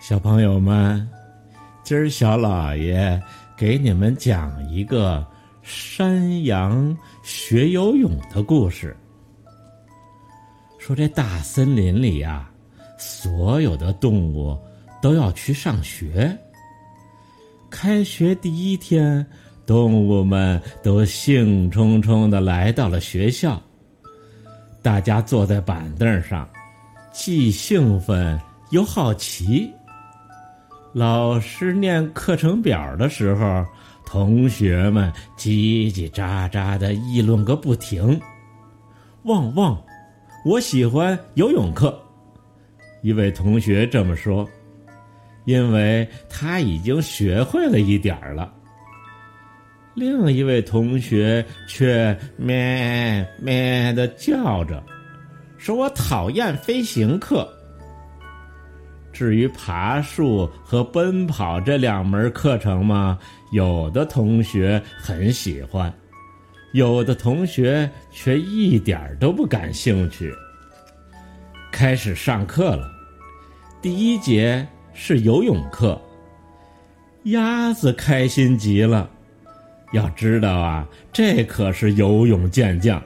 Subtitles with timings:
[0.00, 1.06] 小朋友们，
[1.82, 3.22] 今儿小老爷
[3.54, 5.24] 给你们讲一个
[5.60, 8.96] 山羊学游泳的故事。
[10.78, 12.50] 说这大森林里呀，
[12.96, 14.58] 所有的动物
[15.02, 16.34] 都要去上学。
[17.68, 19.24] 开学第一天，
[19.66, 23.60] 动物们都兴冲冲的来到了学校。
[24.80, 26.48] 大家坐在板凳上，
[27.12, 28.40] 既兴奋
[28.70, 29.70] 又好奇。
[30.92, 33.64] 老师念课程表的时候，
[34.04, 38.20] 同学们叽叽喳喳的议论个不停。
[39.22, 39.80] 旺旺，
[40.44, 41.96] 我喜欢游泳课。
[43.02, 44.48] 一位同学这么说，
[45.44, 48.52] 因为他已经学会了一点儿了。
[49.94, 54.82] 另一位同学却咩咩的叫着，
[55.56, 57.48] 说我讨厌飞行课。
[59.12, 63.18] 至于爬树和奔跑这两门课程嘛，
[63.52, 65.92] 有的同学很喜欢，
[66.72, 70.32] 有的同学却一点都不感兴趣。
[71.72, 72.90] 开始上课了，
[73.82, 76.00] 第一节是游泳课。
[77.24, 79.10] 鸭子开心极了，
[79.92, 83.02] 要知道啊，这可是游泳健将。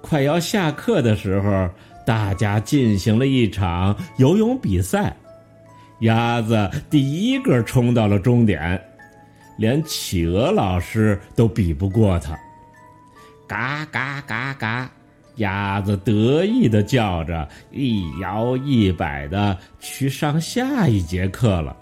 [0.00, 1.68] 快要下课的时候。
[2.08, 5.14] 大家进行了一场游泳比赛，
[6.00, 8.82] 鸭子第一个冲到了终点，
[9.58, 12.34] 连企鹅老师都比不过它。
[13.46, 14.90] 嘎嘎嘎嘎，
[15.36, 21.76] 鸭子得意的叫着，一摇一摆的去上下一节课了。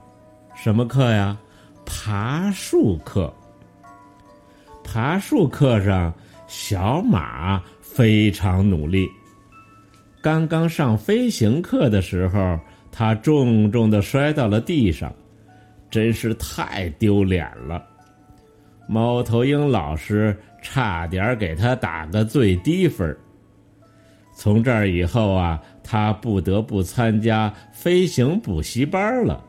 [0.56, 1.38] 什么课呀？
[1.84, 3.32] 爬树课。
[4.82, 6.12] 爬树课上，
[6.48, 9.08] 小马非常努力。
[10.22, 12.58] 刚刚上飞行课的时候，
[12.90, 15.14] 他重重的摔到了地上，
[15.90, 17.84] 真是太丢脸了。
[18.88, 23.16] 猫头鹰老师差点给他打个最低分。
[24.34, 29.42] 从这儿以后啊，他不得不参加飞行补习班了。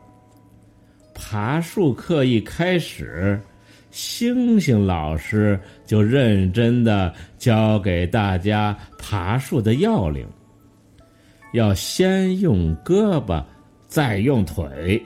[1.14, 3.40] 爬树课一开始，
[3.90, 10.26] 星星老师就认真的教给大家爬树的要领。
[11.52, 13.42] 要先用胳膊，
[13.86, 15.04] 再用腿。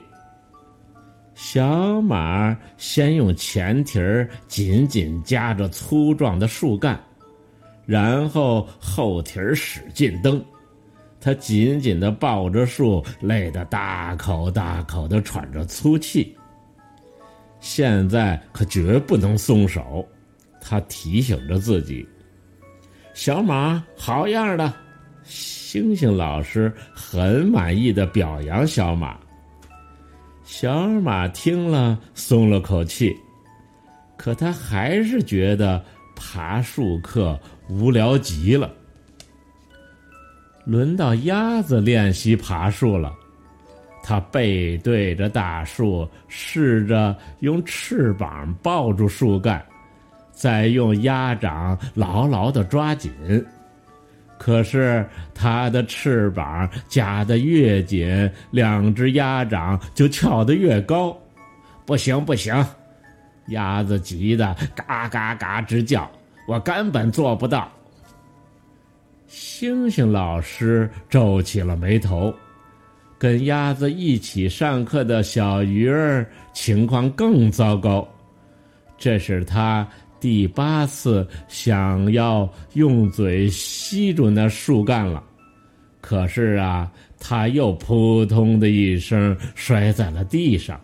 [1.35, 7.01] 小马先用前蹄儿紧紧夹着粗壮的树干，
[7.85, 10.43] 然后后蹄儿使劲蹬。
[11.19, 16.35] 它紧紧的抱着树，累得大口大口的喘着粗气。
[17.61, 20.05] 现在可绝不能松手，
[20.59, 22.05] 他提醒着自己。
[23.13, 24.73] 小马，好样的！
[25.25, 29.17] 星星老师很满意的表扬小马。
[30.43, 33.15] 小马听了松了口气，
[34.17, 35.83] 可他还是觉得
[36.15, 37.39] 爬树课
[37.69, 38.71] 无聊极了。
[40.65, 43.13] 轮到鸭子练习爬树了，
[44.03, 49.65] 它背对着大树，试着用翅膀抱住树干，
[50.31, 53.11] 再用鸭掌牢牢的抓紧。
[54.43, 61.17] 可是它的翅膀夹得越紧，两只鸭掌就翘得越高。
[61.85, 62.53] 不行不行，
[63.47, 66.11] 鸭子急得嘎嘎嘎直叫，
[66.45, 67.71] 我根本做不到。
[69.27, 72.33] 星星老师皱起了眉头，
[73.17, 78.05] 跟鸭子一起上课的小鱼儿情况更糟糕，
[78.97, 79.87] 这是他。
[80.23, 85.21] 第八次想要用嘴吸住那树干了，
[85.99, 86.89] 可是啊，
[87.19, 90.79] 他又扑通的一声摔在了地上。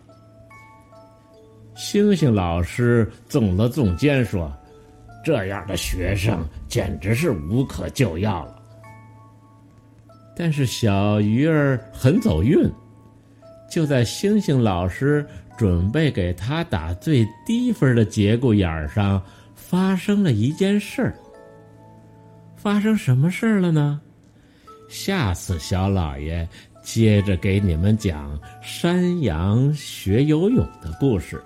[1.74, 4.52] 星星老师耸了耸肩说
[5.24, 8.60] ：“这样的学生简直是无可救药了。”
[10.36, 12.70] 但是小鱼儿很走运，
[13.70, 15.26] 就在星星老师。
[15.58, 19.22] 准备给他打最低分的节骨眼上，
[19.70, 21.14] 发生了一件事儿。
[22.56, 24.00] 发生什么事儿了呢？
[24.88, 26.48] 下次小老爷
[26.82, 31.40] 接着给你们讲山羊学游泳的故事。